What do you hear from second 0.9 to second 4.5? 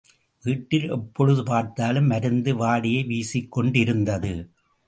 எப்பொழுது பார்த்தாலும் மருந்து வாடையே வீசிக்கொண்டிருந்தது.